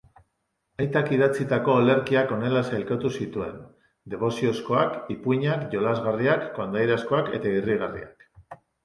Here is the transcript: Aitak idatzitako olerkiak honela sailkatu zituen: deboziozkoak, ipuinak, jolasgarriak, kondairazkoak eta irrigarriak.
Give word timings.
Aitak 0.83 1.09
idatzitako 1.15 1.73
olerkiak 1.81 2.31
honela 2.37 2.63
sailkatu 2.69 3.11
zituen: 3.17 3.59
deboziozkoak, 4.13 4.95
ipuinak, 5.17 5.67
jolasgarriak, 5.77 6.49
kondairazkoak 6.57 7.31
eta 7.41 7.53
irrigarriak. 7.61 8.27